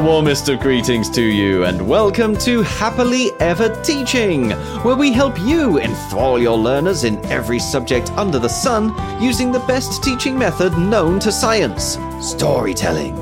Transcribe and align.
warmest 0.00 0.48
of 0.48 0.60
greetings 0.60 1.10
to 1.10 1.22
you, 1.22 1.64
and 1.64 1.86
welcome 1.86 2.34
to 2.38 2.62
Happily 2.62 3.30
Ever 3.38 3.68
Teaching, 3.82 4.50
where 4.82 4.96
we 4.96 5.12
help 5.12 5.38
you 5.38 5.78
enthrall 5.78 6.38
your 6.38 6.56
learners 6.56 7.04
in 7.04 7.24
every 7.26 7.58
subject 7.58 8.10
under 8.12 8.38
the 8.38 8.48
sun 8.48 8.94
using 9.22 9.52
the 9.52 9.58
best 9.60 10.02
teaching 10.02 10.38
method 10.38 10.76
known 10.78 11.20
to 11.20 11.30
science 11.30 11.98
storytelling. 12.20 13.14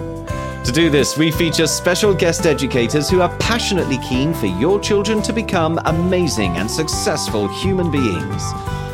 To 0.64 0.72
do 0.72 0.88
this, 0.88 1.16
we 1.16 1.32
feature 1.32 1.66
special 1.66 2.14
guest 2.14 2.46
educators 2.46 3.10
who 3.10 3.22
are 3.22 3.36
passionately 3.38 3.98
keen 3.98 4.32
for 4.32 4.46
your 4.46 4.78
children 4.78 5.20
to 5.22 5.32
become 5.32 5.80
amazing 5.86 6.58
and 6.58 6.70
successful 6.70 7.48
human 7.60 7.90
beings. 7.90 8.42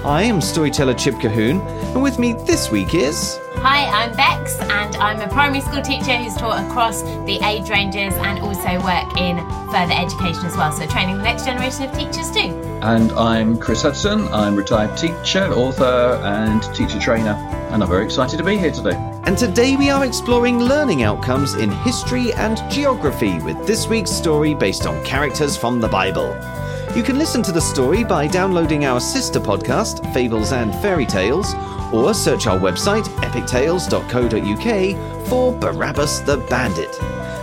I 0.04 0.22
am 0.22 0.40
storyteller 0.40 0.94
Chip 0.94 1.16
Colquhoun, 1.16 1.60
and 1.92 2.02
with 2.02 2.18
me 2.18 2.32
this 2.32 2.70
week 2.70 2.94
is. 2.94 3.38
Hi, 3.58 3.86
I'm 3.86 4.14
Bex, 4.14 4.58
and 4.60 4.96
I'm 4.96 5.20
a 5.20 5.28
primary 5.28 5.60
school 5.60 5.80
teacher 5.80 6.16
who's 6.16 6.34
taught 6.34 6.64
across 6.66 7.02
the 7.02 7.38
age 7.44 7.70
ranges 7.70 8.12
and 8.14 8.40
also 8.40 8.80
work 8.82 9.16
in 9.16 9.38
further 9.70 9.94
education 9.94 10.44
as 10.44 10.56
well, 10.56 10.70
so 10.70 10.86
training 10.86 11.16
the 11.16 11.22
next 11.22 11.44
generation 11.44 11.88
of 11.88 11.96
teachers 11.96 12.30
too. 12.30 12.52
And 12.82 13.10
I'm 13.12 13.58
Chris 13.58 13.82
Hudson. 13.82 14.28
I'm 14.28 14.54
retired 14.54 14.96
teacher, 14.98 15.46
author, 15.52 16.20
and 16.22 16.62
teacher 16.74 16.98
trainer, 16.98 17.32
and 17.70 17.82
I'm 17.82 17.88
very 17.88 18.04
excited 18.04 18.36
to 18.36 18.44
be 18.44 18.58
here 18.58 18.72
today. 18.72 18.96
And 19.24 19.38
today 19.38 19.76
we 19.76 19.88
are 19.88 20.04
exploring 20.04 20.60
learning 20.60 21.02
outcomes 21.02 21.54
in 21.54 21.70
history 21.70 22.34
and 22.34 22.58
geography 22.70 23.38
with 23.38 23.66
this 23.66 23.86
week's 23.86 24.10
story 24.10 24.54
based 24.54 24.86
on 24.86 25.02
characters 25.04 25.56
from 25.56 25.80
the 25.80 25.88
Bible. 25.88 26.36
You 26.94 27.02
can 27.02 27.18
listen 27.18 27.42
to 27.42 27.50
the 27.50 27.60
story 27.60 28.04
by 28.04 28.28
downloading 28.28 28.84
our 28.84 29.00
sister 29.00 29.40
podcast, 29.40 30.14
Fables 30.14 30.52
and 30.52 30.72
Fairy 30.76 31.04
Tales, 31.04 31.52
or 31.92 32.14
search 32.14 32.46
our 32.46 32.56
website, 32.56 33.06
epictales.co.uk, 33.16 35.28
for 35.28 35.52
Barabbas 35.58 36.20
the 36.20 36.36
Bandit. 36.48 36.96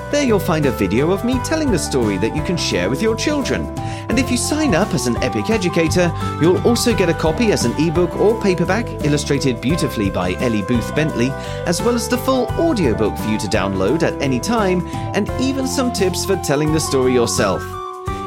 There 0.10 0.24
you'll 0.24 0.40
find 0.40 0.68
a 0.68 0.72
video 0.72 1.12
of 1.12 1.26
me 1.26 1.38
telling 1.44 1.70
the 1.70 1.78
story 1.78 2.18
that 2.20 2.34
you 2.34 2.42
can 2.44 2.56
share 2.56 2.90
with 2.90 3.02
your 3.02 3.14
children. 3.14 3.78
And 4.08 4.18
if 4.18 4.32
you 4.32 4.38
sign 4.38 4.74
up 4.74 4.94
as 4.94 5.06
an 5.06 5.18
Epic 5.18 5.50
Educator, 5.50 6.14
you'll 6.40 6.66
also 6.66 6.96
get 6.96 7.10
a 7.10 7.14
copy 7.14 7.52
as 7.52 7.66
an 7.66 7.74
ebook 7.78 8.16
or 8.16 8.42
paperback 8.42 8.88
illustrated 9.04 9.60
beautifully 9.60 10.10
by 10.10 10.32
Ellie 10.36 10.62
Booth 10.62 10.96
Bentley, 10.96 11.30
as 11.66 11.82
well 11.82 11.96
as 11.96 12.08
the 12.08 12.18
full 12.18 12.48
audiobook 12.52 13.18
for 13.18 13.28
you 13.28 13.38
to 13.40 13.48
download 13.48 14.04
at 14.04 14.22
any 14.22 14.40
time, 14.40 14.88
and 15.14 15.30
even 15.42 15.68
some 15.68 15.92
tips 15.92 16.24
for 16.24 16.38
telling 16.38 16.72
the 16.72 16.80
story 16.80 17.14
yourself. 17.14 17.81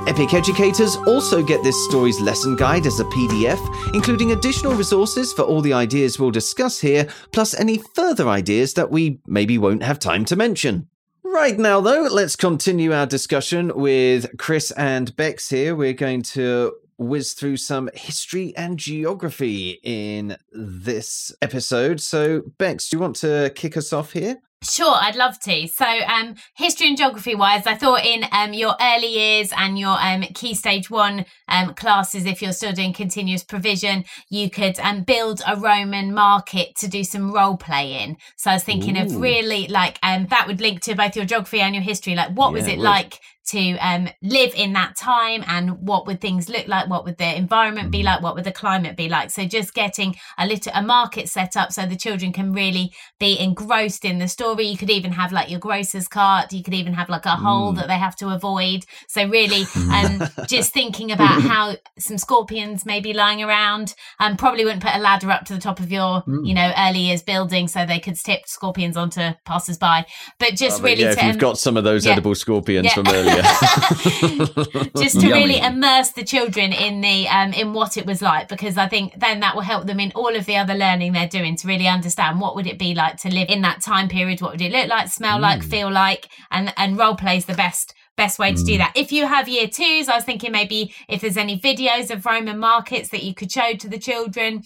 Epic 0.07 0.35
educators 0.35 0.97
also 1.07 1.43
get 1.43 1.63
this 1.63 1.83
story's 1.87 2.21
lesson 2.21 2.57
guide 2.57 2.85
as 2.85 3.01
a 3.01 3.05
PDF, 3.05 3.59
including 3.95 4.33
additional 4.33 4.75
resources 4.75 5.33
for 5.33 5.43
all 5.43 5.63
the 5.63 5.73
ideas 5.73 6.19
we'll 6.19 6.31
discuss 6.31 6.79
here, 6.79 7.09
plus 7.33 7.55
any 7.55 7.79
further 7.79 8.29
ideas 8.29 8.75
that 8.75 8.91
we 8.91 9.19
maybe 9.27 9.57
won't 9.57 9.83
have 9.83 9.99
time 9.99 10.27
to 10.27 10.37
mention. 10.37 10.89
Right 11.23 11.59
now, 11.59 11.81
though, 11.81 12.03
let's 12.03 12.37
continue 12.37 12.93
our 12.93 13.07
discussion 13.07 13.73
with 13.75 14.37
Chris 14.37 14.71
and 14.73 15.17
Bex 15.17 15.49
here. 15.49 15.75
We're 15.75 15.95
going 15.95 16.21
to 16.35 16.75
whiz 16.99 17.33
through 17.33 17.57
some 17.57 17.89
history 17.95 18.55
and 18.59 18.79
geography 18.79 19.81
in 19.83 20.37
this 20.53 21.35
episode. 21.41 22.03
So, 22.03 22.43
Bex, 22.59 22.91
do 22.91 22.97
you 22.97 23.01
want 23.01 23.17
to 23.17 23.51
kick 23.55 23.75
us 23.79 23.91
off 23.93 24.13
here? 24.13 24.37
Sure, 24.65 24.95
I'd 24.95 25.17
love 25.17 25.39
to. 25.41 25.69
So, 25.69 25.85
um, 25.85 26.37
history 26.55 26.89
and 26.89 26.97
geography 26.97 27.35
wise, 27.35 27.67
I 27.67 27.75
thought 27.75 28.05
in 28.05 28.25
um, 28.33 28.53
your 28.53 28.75
early 28.81 29.09
years 29.09 29.53
and 29.57 29.79
your 29.79 29.97
um, 30.01 30.23
key 30.35 30.55
stage 30.55 30.91
one 30.91 31.27
um, 31.49 31.75
classes, 31.75 32.25
if 32.25 32.41
you're 32.41 32.53
still 32.53 32.73
doing 32.73 32.93
continuous 32.93 33.45
provision, 33.45 34.05
you 34.31 34.51
could 34.51 34.79
um, 34.81 35.03
build 35.03 35.43
a 35.47 35.57
Roman 35.57 36.15
market 36.15 36.75
to 36.77 36.89
do 36.89 37.05
some 37.05 37.33
role 37.33 37.57
playing. 37.57 38.17
So, 38.37 38.51
I 38.51 38.55
was 38.55 38.65
thinking 38.65 38.97
Ooh. 38.97 39.03
of 39.03 39.21
really 39.21 39.69
like 39.69 39.99
um, 40.03 40.27
that 40.31 40.47
would 40.47 40.61
link 40.61 40.81
to 40.83 40.95
both 40.95 41.15
your 41.15 41.27
geography 41.27 41.61
and 41.61 41.75
your 41.75 41.85
history. 41.85 42.15
Like, 42.15 42.31
what 42.31 42.49
yeah, 42.49 42.55
was 42.55 42.67
it, 42.67 42.79
it 42.79 42.79
like 42.79 43.21
to 43.47 43.77
um, 43.79 44.09
live 44.23 44.55
in 44.55 44.73
that 44.73 44.97
time 44.97 45.45
and 45.47 45.79
what 45.81 46.07
would 46.07 46.21
things 46.21 46.49
look 46.49 46.67
like 46.67 46.89
what 46.89 47.05
would 47.05 47.19
the 47.19 47.37
environment 47.37 47.91
be 47.91 48.01
mm. 48.01 48.05
like 48.05 48.23
what 48.23 48.35
would 48.35 48.45
the 48.45 48.53
climate 48.53 48.97
be 48.97 49.09
like 49.09 49.31
so 49.31 49.45
just 49.45 49.75
getting 49.75 50.15
a 50.39 50.47
little 50.47 50.73
a 50.75 50.83
market 50.83 51.29
set 51.29 51.57
up 51.57 51.71
so 51.71 51.85
the 51.85 51.97
children 51.97 52.33
can 52.33 52.53
really 52.53 52.93
be 53.21 53.39
engrossed 53.39 54.05
in 54.05 54.19
the 54.19 54.29
story 54.29 54.65
you 54.67 54.77
could 54.77 54.91
even 54.91 55.13
have 55.13 55.31
like 55.31 55.51
your 55.51 55.61
grocer's 55.61 56.09
cart 56.09 56.53
you 56.53 56.63
could 56.63 56.75
even 56.75 56.95
have 56.95 57.09
like 57.09 57.27
a 57.27 57.37
hole 57.37 57.73
mm. 57.73 57.77
that 57.77 57.87
they 57.87 57.99
have 57.99 58.17
to 58.17 58.29
avoid 58.29 58.85
so 59.09 59.29
really 59.29 59.65
um, 59.93 60.23
just 60.49 60.73
thinking 60.73 61.13
about 61.13 61.43
how 61.43 61.75
some 61.99 62.17
scorpions 62.17 62.87
may 62.87 63.01
be 63.01 63.13
lying 63.13 63.43
around 63.43 63.95
um, 64.21 64.37
probably 64.37 64.65
wouldn't 64.65 64.83
put 64.83 64.95
a 64.95 64.99
ladder 64.99 65.31
up 65.31 65.45
to 65.45 65.53
the 65.53 65.61
top 65.61 65.81
of 65.81 65.93
your 65.93 66.23
mm. 66.23 66.47
you 66.47 66.55
know 66.55 66.73
early 66.79 67.01
years 67.01 67.23
building 67.23 67.69
so 67.69 67.85
they 67.85 68.01
could 68.01 68.17
tip 68.17 68.47
scorpions 68.47 68.97
onto 68.97 69.33
passers-by 69.45 70.07
but 70.39 70.55
just 70.55 70.81
oh, 70.81 70.85
really 70.85 71.03
yeah, 71.03 71.15
to, 71.15 71.19
if 71.19 71.25
you've 71.25 71.35
um, 71.35 71.39
got 71.39 71.59
some 71.59 71.77
of 71.77 71.85
those 71.85 72.07
yeah. 72.07 72.13
edible 72.13 72.35
scorpions 72.35 72.87
yeah. 72.87 72.95
from 72.95 73.07
earlier 73.09 73.34
just 74.97 75.21
to 75.21 75.33
really 75.33 75.59
immerse 75.59 76.11
the 76.11 76.25
children 76.25 76.73
in 76.73 77.01
the 77.01 77.29
um, 77.29 77.53
in 77.53 77.73
what 77.73 77.97
it 77.97 78.07
was 78.07 78.23
like 78.23 78.49
because 78.49 78.77
I 78.77 78.89
think 78.89 79.19
then 79.19 79.41
that 79.41 79.55
will 79.55 79.63
help 79.63 79.87
them 79.87 80.01
in 80.01 80.13
all 80.15 80.35
of 80.35 80.47
the 80.47 80.57
other 80.57 80.75
learning 80.75 81.13
they're 81.13 81.29
doing 81.29 81.57
to 81.57 81.69
really 81.69 81.89
understand 81.89 82.41
what 82.41 82.55
would 82.57 82.67
it 82.67 82.79
be 82.79 82.95
like 82.95 83.17
to 83.19 83.29
live 83.29 83.49
in 83.49 83.63
that 83.63 83.83
time 83.83 84.09
period 84.09 84.41
what 84.41 84.53
would 84.53 84.63
it 84.63 84.73
look 84.73 84.89
like 84.89 85.09
smell 85.09 85.39
mm. 85.39 85.43
like 85.43 85.63
feel 85.63 85.91
like 85.91 86.29
and 86.51 86.73
and 86.77 86.99
role 86.99 87.17
play 87.17 87.37
is 87.37 87.47
the 87.47 87.55
best 87.55 87.95
best 88.17 88.39
way 88.39 88.53
to 88.53 88.63
do 88.63 88.75
mm. 88.75 88.79
that. 88.79 88.93
If 88.95 89.13
you 89.13 89.27
have 89.27 89.49
year 89.49 89.67
twos, 89.67 90.09
I 90.09 90.15
was 90.15 90.25
thinking 90.25 90.53
maybe 90.53 90.95
if 91.09 91.21
there's 91.21 91.37
any 91.37 91.59
videos 91.59 92.11
of 92.11 92.25
Roman 92.25 92.59
markets 92.59 93.09
that 93.09 93.25
you 93.25 93.35
could 93.35 93.51
show 93.51 93.75
to 93.75 93.89
the 93.89 93.99
children, 93.99 94.63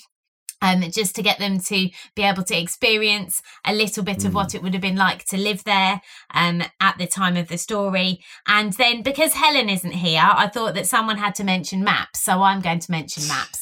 um, 0.63 0.83
just 0.91 1.15
to 1.17 1.23
get 1.23 1.39
them 1.39 1.59
to 1.61 1.91
be 2.15 2.23
able 2.23 2.43
to 2.45 2.59
experience 2.59 3.43
a 3.65 3.75
little 3.75 4.03
bit 4.03 4.19
mm. 4.19 4.27
of 4.27 4.35
what 4.35 4.49
mm. 4.49 4.57
it 4.57 4.63
would 4.63 4.75
have 4.75 4.83
been 4.83 4.97
like 4.97 5.25
to 5.27 5.37
live 5.37 5.65
there 5.65 6.01
um, 6.35 6.63
at 6.81 6.99
the 6.99 7.07
time 7.07 7.37
of 7.37 7.49
the 7.49 7.59
story. 7.59 8.21
And 8.47 8.73
then 8.75 9.03
because 9.03 9.35
Helen 9.35 9.69
isn't 9.69 9.93
here, 9.93 10.21
I 10.23 10.49
thought 10.49 10.75
that 10.75 10.87
someone 10.87 11.19
had 11.19 11.35
to 11.37 11.45
mention 11.45 11.85
maps. 11.85 12.21
So 12.21 12.43
I'm 12.43 12.61
going 12.61 12.81
to 12.81 12.91
mention 12.91 13.27
maps. 13.29 13.58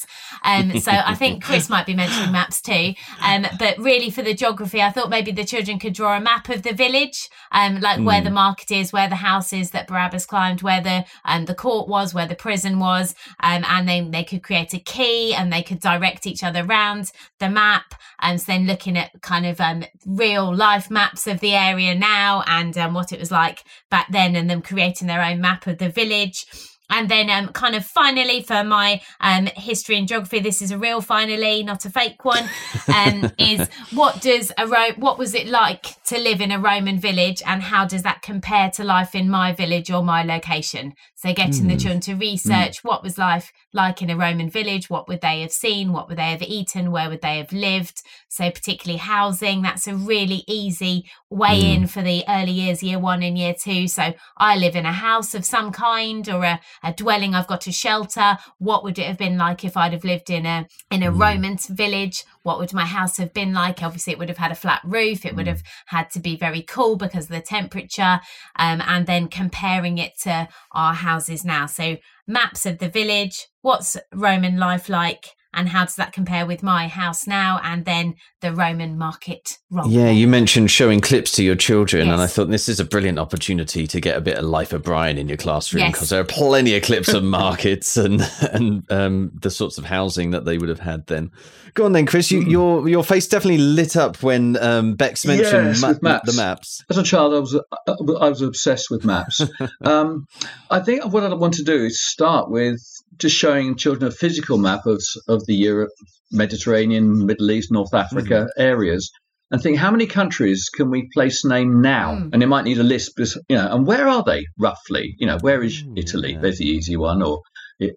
Um, 0.47 0.79
so 0.79 0.91
I 0.91 1.13
think 1.13 1.43
Chris 1.47 1.69
might 1.69 1.85
be 1.85 1.93
mentioning 1.93 2.31
maps 2.31 2.61
too. 2.61 2.93
Um, 3.21 3.45
but 3.59 3.77
really, 3.77 4.09
for 4.09 4.21
the 4.21 4.33
geography, 4.33 4.81
I 4.81 4.91
thought 4.91 5.09
maybe 5.09 5.31
the 5.31 5.43
children 5.43 5.77
could 5.77 5.93
draw 5.93 6.15
a 6.15 6.21
map 6.21 6.49
of 6.49 6.63
the 6.63 6.73
village, 6.73 7.29
um, 7.51 7.81
like 7.81 7.99
mm. 7.99 8.05
where 8.05 8.21
the 8.21 8.29
mm. 8.29 8.35
market 8.35 8.71
is, 8.71 8.93
where 8.93 9.09
the 9.09 9.15
house 9.15 9.51
is 9.51 9.71
that 9.71 9.87
Barabbas 9.87 10.25
climbed, 10.25 10.61
where 10.61 10.81
the 10.81 11.05
um, 11.25 11.45
the 11.45 11.55
court 11.55 11.89
was, 11.89 12.13
where 12.13 12.27
the 12.27 12.35
prison 12.35 12.79
was, 12.79 13.13
um, 13.41 13.65
and 13.67 13.87
then 13.87 14.11
they 14.11 14.23
could 14.23 14.41
create 14.41 14.73
a 14.73 14.79
key 14.79 15.33
and 15.33 15.51
they 15.51 15.61
could 15.61 15.79
direct 15.79 16.25
each 16.25 16.43
other 16.43 16.63
around 16.63 17.11
the 17.39 17.49
map. 17.49 17.93
And 18.19 18.39
so 18.39 18.51
then 18.53 18.65
looking 18.65 18.97
at 18.97 19.21
kind 19.21 19.45
of 19.45 19.59
um, 19.59 19.83
real 20.05 20.55
life 20.55 20.89
maps 20.89 21.27
of 21.27 21.41
the 21.41 21.53
area 21.53 21.93
now 21.93 22.43
and 22.47 22.75
what 22.93 23.11
it 23.11 23.19
was 23.19 23.31
like 23.31 23.63
back 23.89 24.07
then, 24.11 24.35
and 24.35 24.49
them 24.49 24.61
creating 24.61 25.07
their 25.07 25.21
own 25.21 25.41
map 25.41 25.67
of 25.67 25.77
the 25.77 25.89
village 25.89 26.45
and 26.89 27.09
then 27.09 27.29
um, 27.29 27.49
kind 27.49 27.75
of 27.75 27.85
finally 27.85 28.41
for 28.41 28.63
my 28.63 29.01
um, 29.19 29.47
history 29.55 29.97
and 29.97 30.07
geography 30.07 30.39
this 30.39 30.61
is 30.61 30.71
a 30.71 30.77
real 30.77 31.01
finally 31.01 31.63
not 31.63 31.85
a 31.85 31.89
fake 31.89 32.23
one 32.23 32.49
um, 32.93 33.31
is 33.37 33.67
what 33.93 34.21
does 34.21 34.51
a 34.57 34.67
Ro- 34.67 34.93
what 34.97 35.17
was 35.17 35.33
it 35.33 35.47
like 35.47 36.01
to 36.05 36.17
live 36.17 36.41
in 36.41 36.51
a 36.51 36.59
roman 36.59 36.99
village 36.99 37.41
and 37.45 37.63
how 37.63 37.85
does 37.85 38.03
that 38.03 38.21
compare 38.21 38.69
to 38.71 38.83
life 38.83 39.15
in 39.15 39.29
my 39.29 39.53
village 39.53 39.89
or 39.89 40.03
my 40.03 40.23
location 40.23 40.93
so 41.15 41.33
getting 41.33 41.65
mm. 41.65 41.69
the 41.69 41.77
children 41.77 41.99
to 41.99 42.13
research 42.15 42.81
mm. 42.81 42.83
what 42.83 43.03
was 43.03 43.17
life 43.17 43.51
like 43.73 44.01
in 44.01 44.09
a 44.09 44.17
roman 44.17 44.49
village 44.49 44.89
what 44.89 45.07
would 45.07 45.21
they 45.21 45.41
have 45.41 45.51
seen 45.51 45.93
what 45.93 46.07
would 46.07 46.17
they 46.17 46.31
have 46.31 46.41
eaten 46.41 46.91
where 46.91 47.09
would 47.09 47.21
they 47.21 47.37
have 47.37 47.51
lived 47.51 48.01
so 48.29 48.49
particularly 48.51 48.97
housing 48.97 49.61
that's 49.61 49.87
a 49.87 49.95
really 49.95 50.43
easy 50.47 51.05
way 51.29 51.61
mm. 51.61 51.75
in 51.75 51.87
for 51.87 52.01
the 52.01 52.23
early 52.27 52.51
years 52.51 52.83
year 52.83 52.99
one 52.99 53.23
and 53.23 53.37
year 53.37 53.53
two 53.53 53.87
so 53.87 54.13
i 54.37 54.55
live 54.55 54.75
in 54.75 54.85
a 54.85 54.93
house 54.93 55.33
of 55.33 55.45
some 55.45 55.71
kind 55.71 56.29
or 56.29 56.43
a 56.43 56.59
a 56.83 56.93
dwelling 56.93 57.35
I've 57.35 57.47
got 57.47 57.67
a 57.67 57.71
shelter. 57.71 58.37
What 58.57 58.83
would 58.83 58.99
it 58.99 59.07
have 59.07 59.17
been 59.17 59.37
like 59.37 59.63
if 59.63 59.77
I'd 59.77 59.93
have 59.93 60.03
lived 60.03 60.29
in 60.29 60.45
a 60.45 60.67
in 60.91 61.03
a 61.03 61.11
mm. 61.11 61.19
Roman 61.19 61.57
village? 61.57 62.23
What 62.47 62.59
would 62.59 62.71
my 62.71 62.85
house 62.85 63.17
have 63.17 63.33
been 63.33 63.51
like? 63.51 63.83
Obviously, 63.83 64.13
it 64.13 64.19
would 64.19 64.29
have 64.29 64.37
had 64.37 64.53
a 64.53 64.55
flat 64.55 64.79
roof. 64.85 65.25
It 65.25 65.33
mm. 65.33 65.35
would 65.35 65.47
have 65.47 65.63
had 65.87 66.09
to 66.11 66.21
be 66.21 66.37
very 66.37 66.61
cool 66.61 66.95
because 66.95 67.25
of 67.25 67.31
the 67.31 67.41
temperature. 67.41 68.21
Um, 68.55 68.81
and 68.87 69.05
then 69.05 69.27
comparing 69.27 69.97
it 69.97 70.13
to 70.23 70.47
our 70.71 70.93
houses 70.93 71.43
now. 71.43 71.65
So 71.65 71.97
maps 72.25 72.65
of 72.65 72.77
the 72.77 72.87
village. 72.87 73.47
What's 73.63 73.97
Roman 74.13 74.57
life 74.57 74.87
like? 74.87 75.25
And 75.57 75.67
how 75.67 75.83
does 75.83 75.95
that 75.95 76.13
compare 76.13 76.45
with 76.45 76.61
my 76.61 76.87
house 76.87 77.25
now 77.25 77.59
and 77.63 77.83
then 77.83 78.15
the 78.41 78.53
Roman 78.53 78.95
market 78.97 79.57
role? 79.71 79.89
Yeah, 79.89 80.11
you 80.11 80.27
mentioned 80.27 80.69
showing 80.69 81.01
clips 81.01 81.31
to 81.33 81.43
your 81.43 81.55
children, 81.55 82.05
yes. 82.05 82.13
and 82.13 82.21
I 82.21 82.27
thought 82.27 82.49
this 82.49 82.69
is 82.69 82.79
a 82.79 82.85
brilliant 82.85 83.17
opportunity 83.17 83.87
to 83.87 83.99
get 83.99 84.15
a 84.15 84.21
bit 84.21 84.37
of 84.37 84.45
life 84.45 84.71
of 84.71 84.83
Brian 84.83 85.17
in 85.17 85.27
your 85.27 85.37
classroom 85.37 85.87
because 85.87 86.03
yes. 86.03 86.09
there 86.11 86.21
are 86.21 86.25
plenty 86.25 86.77
of 86.77 86.83
clips 86.83 87.11
of 87.11 87.23
markets 87.23 87.97
and 87.97 88.21
and 88.51 88.89
um, 88.91 89.31
the 89.41 89.49
sorts 89.49 89.79
of 89.79 89.85
housing 89.85 90.31
that 90.31 90.45
they 90.45 90.59
would 90.59 90.69
have 90.69 90.79
had 90.79 91.07
then. 91.07 91.31
Go 91.73 91.85
on 91.85 91.91
then, 91.91 92.05
Chris. 92.05 92.31
You, 92.31 92.41
mm. 92.41 92.51
your 92.51 92.89
your 92.89 93.03
face 93.03 93.27
definitely 93.27 93.59
lit 93.59 93.95
up 93.95 94.21
when 94.21 94.57
um, 94.57 94.95
Bex 94.95 95.25
mentioned 95.25 95.67
yes, 95.67 95.81
ma- 95.81 95.93
maps. 96.01 96.31
the 96.31 96.41
maps. 96.41 96.83
As 96.89 96.97
a 96.97 97.03
child, 97.03 97.33
I 97.33 97.39
was 97.39 97.55
uh, 97.55 98.17
I 98.19 98.29
was 98.29 98.41
obsessed 98.41 98.91
with 98.91 99.05
maps. 99.05 99.41
um, 99.81 100.27
I 100.69 100.79
think 100.79 101.05
what 101.05 101.23
I 101.23 101.33
want 101.33 101.55
to 101.55 101.63
do 101.63 101.85
is 101.85 101.99
start 101.99 102.49
with 102.49 102.81
just 103.17 103.35
showing 103.35 103.75
children 103.75 104.07
a 104.07 104.11
physical 104.11 104.57
map 104.57 104.85
of 104.85 105.03
of 105.27 105.45
the 105.47 105.55
Europe, 105.55 105.89
Mediterranean, 106.31 107.25
Middle 107.25 107.49
East, 107.51 107.71
North 107.71 107.93
Africa 107.93 108.47
mm-hmm. 108.47 108.61
areas, 108.61 109.11
and 109.49 109.61
think 109.61 109.77
how 109.77 109.91
many 109.91 110.07
countries 110.07 110.69
can 110.73 110.91
we 110.91 111.09
place 111.13 111.45
name 111.45 111.81
now? 111.81 112.15
Mm. 112.15 112.29
And 112.33 112.43
it 112.43 112.47
might 112.47 112.65
need 112.65 112.79
a 112.79 112.83
list, 112.83 113.13
because, 113.15 113.41
you 113.47 113.55
know, 113.55 113.67
and 113.71 113.87
where 113.87 114.07
are 114.07 114.23
they 114.23 114.45
roughly? 114.59 115.15
You 115.19 115.27
know, 115.27 115.37
where 115.39 115.63
is 115.63 115.83
Mm, 115.83 115.97
Italy? 115.97 116.33
yeah. 116.33 116.39
There's 116.41 116.57
the 116.57 116.65
easy 116.65 116.97
one, 116.97 117.21
or 117.21 117.41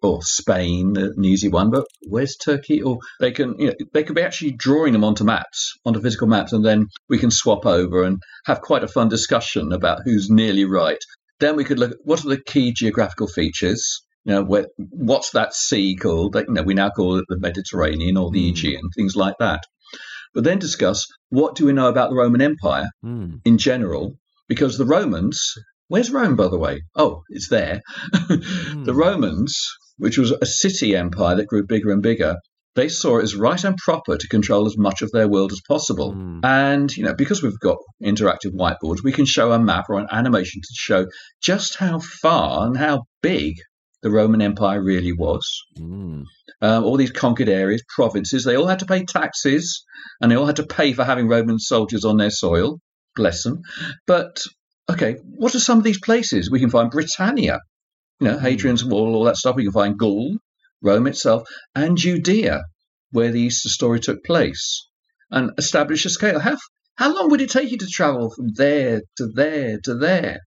or 0.02 0.22
Spain, 0.22 0.96
an 0.96 1.24
easy 1.24 1.48
one. 1.48 1.70
But 1.70 1.86
where's 2.06 2.36
Turkey? 2.36 2.82
Or 2.82 2.98
they 3.18 3.32
can, 3.32 3.58
you 3.58 3.66
know, 3.68 3.74
they 3.94 4.04
could 4.04 4.14
be 4.14 4.22
actually 4.22 4.52
drawing 4.52 4.92
them 4.92 5.04
onto 5.04 5.24
maps, 5.24 5.72
onto 5.84 6.00
physical 6.00 6.28
maps, 6.28 6.52
and 6.52 6.64
then 6.64 6.86
we 7.08 7.18
can 7.18 7.30
swap 7.30 7.66
over 7.66 8.04
and 8.04 8.18
have 8.44 8.60
quite 8.60 8.84
a 8.84 8.88
fun 8.88 9.08
discussion 9.08 9.72
about 9.72 10.02
who's 10.04 10.28
nearly 10.30 10.66
right. 10.66 11.02
Then 11.40 11.56
we 11.56 11.64
could 11.64 11.78
look 11.78 11.92
at 11.92 11.96
what 12.04 12.24
are 12.24 12.28
the 12.28 12.42
key 12.42 12.72
geographical 12.72 13.26
features. 13.26 14.02
You 14.30 14.36
know, 14.36 14.42
where, 14.44 14.66
what's 14.76 15.30
that 15.30 15.54
sea 15.54 15.96
called? 15.96 16.36
You 16.36 16.44
know, 16.54 16.62
we 16.62 16.74
now 16.74 16.90
call 16.90 17.16
it 17.16 17.24
the 17.28 17.36
Mediterranean 17.40 18.16
or 18.16 18.30
the 18.30 18.44
Mm. 18.44 18.50
Aegean, 18.50 18.88
things 18.94 19.16
like 19.16 19.34
that. 19.40 19.64
But 20.34 20.44
then 20.44 20.60
discuss 20.60 21.08
what 21.30 21.56
do 21.56 21.66
we 21.66 21.72
know 21.72 21.88
about 21.88 22.10
the 22.10 22.16
Roman 22.16 22.40
Empire 22.40 22.90
Mm. 23.04 23.40
in 23.44 23.58
general? 23.58 24.14
Because 24.48 24.78
the 24.78 24.84
Romans, 24.84 25.54
where's 25.88 26.12
Rome, 26.12 26.36
by 26.36 26.46
the 26.46 26.60
way? 26.60 26.82
Oh, 26.94 27.22
it's 27.30 27.48
there. 27.48 27.80
The 28.84 28.94
Romans, 28.94 29.52
which 29.98 30.16
was 30.16 30.30
a 30.30 30.46
city 30.46 30.94
empire 30.94 31.34
that 31.34 31.48
grew 31.48 31.66
bigger 31.66 31.90
and 31.90 32.00
bigger, 32.00 32.36
they 32.76 32.88
saw 32.88 33.18
it 33.18 33.24
as 33.24 33.34
right 33.34 33.64
and 33.64 33.76
proper 33.78 34.16
to 34.16 34.28
control 34.28 34.64
as 34.66 34.78
much 34.78 35.02
of 35.02 35.10
their 35.10 35.26
world 35.26 35.50
as 35.50 35.60
possible. 35.66 36.12
Mm. 36.14 36.44
And, 36.44 36.96
you 36.96 37.02
know, 37.02 37.14
because 37.14 37.42
we've 37.42 37.58
got 37.58 37.78
interactive 38.00 38.54
whiteboards, 38.54 39.02
we 39.02 39.10
can 39.10 39.26
show 39.26 39.50
a 39.50 39.58
map 39.58 39.86
or 39.88 39.98
an 39.98 40.06
animation 40.12 40.60
to 40.62 40.74
show 40.74 41.06
just 41.42 41.78
how 41.78 41.98
far 41.98 42.68
and 42.68 42.76
how 42.76 43.06
big 43.22 43.56
the 44.02 44.10
Roman 44.10 44.40
Empire 44.42 44.82
really 44.82 45.12
was. 45.12 45.46
Mm. 45.78 46.24
Um, 46.62 46.84
all 46.84 46.96
these 46.96 47.10
conquered 47.10 47.48
areas, 47.48 47.82
provinces, 47.88 48.44
they 48.44 48.56
all 48.56 48.66
had 48.66 48.80
to 48.80 48.86
pay 48.86 49.04
taxes 49.04 49.84
and 50.20 50.30
they 50.30 50.36
all 50.36 50.46
had 50.46 50.56
to 50.56 50.66
pay 50.66 50.92
for 50.92 51.04
having 51.04 51.28
Roman 51.28 51.58
soldiers 51.58 52.04
on 52.04 52.16
their 52.16 52.30
soil. 52.30 52.80
Bless 53.16 53.42
them. 53.42 53.62
But, 54.06 54.42
okay, 54.90 55.16
what 55.24 55.54
are 55.54 55.60
some 55.60 55.78
of 55.78 55.84
these 55.84 56.00
places? 56.00 56.50
We 56.50 56.60
can 56.60 56.70
find 56.70 56.90
Britannia, 56.90 57.60
you 58.20 58.28
know, 58.28 58.38
Hadrian's 58.38 58.84
Wall, 58.84 59.14
all 59.14 59.24
that 59.24 59.36
stuff. 59.36 59.56
We 59.56 59.64
can 59.64 59.72
find 59.72 59.98
Gaul, 59.98 60.36
Rome 60.82 61.06
itself, 61.06 61.48
and 61.74 61.96
Judea, 61.98 62.62
where 63.12 63.30
the 63.30 63.40
Easter 63.40 63.68
story 63.68 64.00
took 64.00 64.22
place, 64.24 64.86
and 65.30 65.50
establish 65.58 66.04
a 66.06 66.10
scale. 66.10 66.38
How, 66.38 66.56
how 66.94 67.14
long 67.14 67.30
would 67.30 67.40
it 67.40 67.50
take 67.50 67.70
you 67.70 67.78
to 67.78 67.86
travel 67.86 68.30
from 68.30 68.48
there 68.54 69.02
to 69.16 69.26
there 69.34 69.78
to 69.84 69.94
there? 69.94 70.38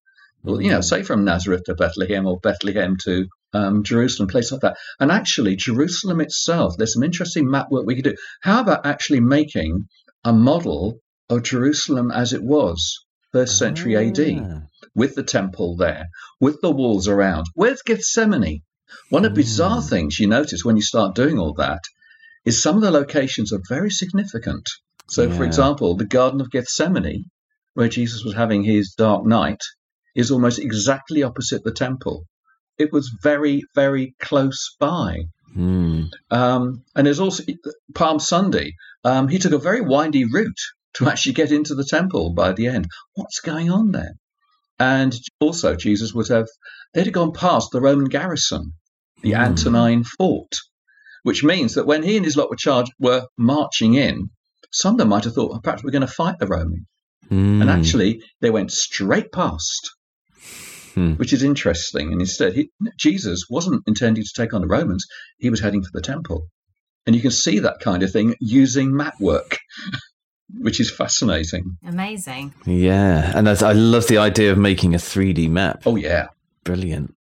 Well, 0.44 0.62
you 0.62 0.72
know, 0.72 0.80
Mm. 0.80 0.84
say 0.84 1.04
from 1.04 1.24
Nazareth 1.24 1.64
to 1.66 1.76
Bethlehem 1.76 2.26
or 2.26 2.40
Bethlehem 2.40 2.98
to 3.06 3.28
um, 3.54 3.84
Jerusalem, 3.84 4.28
place 4.30 4.52
like 4.52 4.62
that. 4.62 4.78
And 5.00 5.12
actually, 5.12 5.56
Jerusalem 5.56 6.22
itself, 6.22 6.76
there's 6.78 6.94
some 6.94 7.04
interesting 7.04 7.50
map 7.50 7.68
work 7.72 7.86
we 7.86 7.96
could 7.96 8.04
do. 8.06 8.16
How 8.42 8.62
about 8.62 8.86
actually 8.86 9.20
making 9.20 9.88
a 10.24 10.34
model 10.34 11.00
of 11.30 11.44
Jerusalem 11.44 12.12
as 12.12 12.34
it 12.34 12.44
was, 12.44 13.06
first 13.32 13.58
century 13.58 13.96
AD, 13.96 14.20
Ah. 14.42 14.62
with 14.96 15.16
the 15.16 15.24
temple 15.24 15.76
there, 15.78 16.06
with 16.40 16.62
the 16.62 16.72
walls 16.72 17.08
around? 17.08 17.46
Where's 17.56 17.82
Gethsemane? 17.82 18.62
One 19.10 19.26
of 19.26 19.32
the 19.34 19.42
bizarre 19.42 19.82
Mm. 19.82 19.90
things 19.90 20.20
you 20.20 20.28
notice 20.28 20.64
when 20.64 20.76
you 20.76 20.82
start 20.84 21.16
doing 21.16 21.40
all 21.40 21.54
that 21.56 21.82
is 22.46 22.62
some 22.62 22.76
of 22.76 22.82
the 22.82 22.92
locations 22.92 23.52
are 23.54 23.62
very 23.70 23.90
significant. 23.90 24.70
So, 25.10 25.30
for 25.30 25.44
example, 25.46 25.96
the 25.96 26.06
Garden 26.06 26.42
of 26.42 26.50
Gethsemane, 26.52 27.26
where 27.74 27.90
Jesus 27.90 28.24
was 28.24 28.36
having 28.36 28.64
his 28.64 28.94
dark 28.98 29.26
night, 29.26 29.62
is 30.16 30.30
almost 30.32 30.60
exactly 30.60 31.24
opposite 31.24 31.64
the 31.64 31.72
temple. 31.72 32.26
It 32.78 32.92
was 32.92 33.12
very, 33.22 33.64
very 33.76 34.16
close 34.20 34.76
by. 34.80 35.18
Mm. 35.56 36.10
Um, 36.32 36.84
and 36.96 37.06
there's 37.06 37.20
also 37.20 37.44
Palm 37.94 38.20
Sunday. 38.20 38.74
Um, 39.04 39.28
he 39.28 39.38
took 39.38 39.54
a 39.54 39.58
very 39.60 39.82
windy 39.82 40.26
route 40.26 40.60
to 40.96 41.08
actually 41.08 41.34
get 41.34 41.52
into 41.52 41.76
the 41.76 41.86
temple 41.86 42.34
by 42.34 42.54
the 42.54 42.68
end. 42.68 42.88
What's 43.16 43.40
going 43.40 43.70
on 43.70 43.92
there? 43.92 44.14
And 44.80 45.14
also, 45.40 45.76
Jesus 45.76 46.14
would 46.14 46.28
have, 46.30 46.48
they'd 46.94 47.06
have 47.06 47.14
gone 47.14 47.32
past 47.34 47.70
the 47.72 47.82
Roman 47.82 48.06
garrison, 48.10 48.74
the 49.22 49.32
Hmm. 49.34 49.42
Antonia 49.42 50.04
fort, 50.18 50.56
which 51.22 51.44
means 51.44 51.76
that 51.76 51.86
when 51.86 52.04
he 52.04 52.18
and 52.18 52.26
his 52.26 52.36
lot 52.36 52.50
were 52.50 52.56
charged, 52.56 52.92
were 53.00 53.28
marching 53.38 53.94
in, 53.94 54.30
some 54.72 54.96
of 54.96 54.98
them 54.98 55.10
might 55.10 55.26
have 55.26 55.34
thought, 55.36 55.52
"Oh, 55.54 55.60
perhaps 55.62 55.84
we're 55.84 55.92
going 55.92 56.02
to 56.02 56.08
fight 56.08 56.40
the 56.40 56.48
Romans. 56.48 56.86
Mm. 57.30 57.62
And 57.62 57.70
actually, 57.70 58.22
they 58.42 58.50
went 58.50 58.72
straight 58.72 59.32
past, 59.32 59.92
Hmm. 60.94 61.14
which 61.14 61.34
is 61.34 61.44
interesting. 61.44 62.12
And 62.12 62.22
instead, 62.22 62.54
he, 62.54 62.70
Jesus 63.00 63.46
wasn't 63.50 63.84
intending 63.88 64.24
to 64.24 64.30
take 64.36 64.54
on 64.54 64.62
the 64.62 64.68
Romans, 64.68 65.06
he 65.38 65.50
was 65.50 65.60
heading 65.60 65.84
for 65.84 65.92
the 65.94 66.02
temple. 66.02 66.48
And 67.06 67.16
you 67.16 67.22
can 67.22 67.32
see 67.32 67.60
that 67.60 67.80
kind 67.80 68.04
of 68.04 68.12
thing 68.12 68.36
using 68.40 68.96
map 68.96 69.16
work, 69.20 69.58
which 70.60 70.80
is 70.80 70.92
fascinating. 70.92 71.78
Amazing. 71.86 72.54
Yeah, 72.66 73.32
and 73.36 73.48
that's, 73.48 73.62
I 73.62 73.74
love 73.74 74.08
the 74.08 74.20
idea 74.20 74.52
of 74.52 74.58
making 74.58 74.94
a 74.94 75.00
3D 75.00 75.50
map. 75.50 75.84
Oh, 75.86 75.96
yeah. 75.96 76.28
Brilliant. 76.64 77.16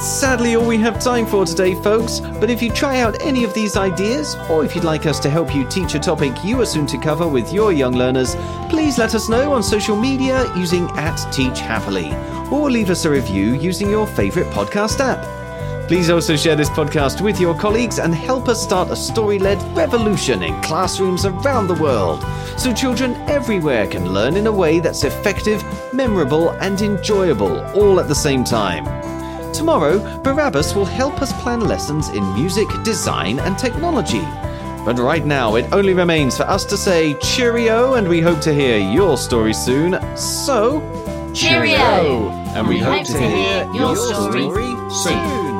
That's 0.00 0.12
sadly 0.12 0.56
all 0.56 0.66
we 0.66 0.78
have 0.78 0.98
time 0.98 1.26
for 1.26 1.44
today, 1.44 1.74
folks. 1.74 2.20
But 2.20 2.48
if 2.48 2.62
you 2.62 2.70
try 2.70 3.00
out 3.00 3.20
any 3.20 3.44
of 3.44 3.52
these 3.52 3.76
ideas, 3.76 4.34
or 4.48 4.64
if 4.64 4.74
you'd 4.74 4.82
like 4.82 5.04
us 5.04 5.20
to 5.20 5.28
help 5.28 5.54
you 5.54 5.68
teach 5.68 5.94
a 5.94 5.98
topic 5.98 6.42
you 6.42 6.58
are 6.62 6.64
soon 6.64 6.86
to 6.86 6.96
cover 6.96 7.28
with 7.28 7.52
your 7.52 7.70
young 7.70 7.92
learners, 7.92 8.34
please 8.70 8.96
let 8.96 9.14
us 9.14 9.28
know 9.28 9.52
on 9.52 9.62
social 9.62 9.96
media 9.96 10.50
using 10.56 10.88
at 10.92 11.18
Teach 11.30 11.60
Happily, 11.60 12.14
or 12.50 12.70
leave 12.70 12.88
us 12.88 13.04
a 13.04 13.10
review 13.10 13.52
using 13.52 13.90
your 13.90 14.06
favourite 14.06 14.50
podcast 14.54 15.00
app. 15.00 15.22
Please 15.86 16.08
also 16.08 16.34
share 16.34 16.56
this 16.56 16.70
podcast 16.70 17.20
with 17.20 17.38
your 17.38 17.54
colleagues 17.54 17.98
and 17.98 18.14
help 18.14 18.48
us 18.48 18.62
start 18.62 18.88
a 18.88 18.96
story 18.96 19.38
led 19.38 19.60
revolution 19.76 20.42
in 20.42 20.58
classrooms 20.62 21.26
around 21.26 21.66
the 21.66 21.74
world 21.74 22.24
so 22.56 22.72
children 22.72 23.12
everywhere 23.28 23.86
can 23.86 24.08
learn 24.08 24.38
in 24.38 24.46
a 24.46 24.52
way 24.52 24.80
that's 24.80 25.04
effective, 25.04 25.62
memorable, 25.92 26.52
and 26.52 26.80
enjoyable 26.80 27.60
all 27.78 28.00
at 28.00 28.08
the 28.08 28.14
same 28.14 28.44
time. 28.44 29.09
Tomorrow, 29.60 30.22
Barabbas 30.22 30.74
will 30.74 30.86
help 30.86 31.20
us 31.20 31.34
plan 31.42 31.60
lessons 31.60 32.08
in 32.08 32.24
music, 32.32 32.66
design, 32.82 33.38
and 33.40 33.58
technology. 33.58 34.22
But 34.86 34.98
right 34.98 35.26
now, 35.26 35.56
it 35.56 35.70
only 35.70 35.92
remains 35.92 36.34
for 36.38 36.44
us 36.44 36.64
to 36.64 36.78
say 36.78 37.12
cheerio, 37.20 37.92
and 37.92 38.08
we 38.08 38.22
hope 38.22 38.40
to 38.40 38.54
hear 38.54 38.78
your 38.78 39.18
story 39.18 39.52
soon. 39.52 40.00
So, 40.16 40.80
Cheerio! 41.34 42.30
And 42.56 42.66
we, 42.66 42.78
hope, 42.78 43.04
to 43.04 43.18
hear 43.18 43.70
your 43.74 43.96
story 43.96 44.48
soon. 44.88 45.59